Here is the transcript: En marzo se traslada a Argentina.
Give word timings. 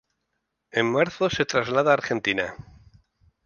En 0.71 0.87
marzo 0.91 1.29
se 1.29 1.45
traslada 1.45 1.91
a 1.91 1.93
Argentina. 1.93 2.55